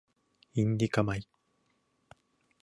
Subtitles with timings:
[0.63, 1.21] インディカ米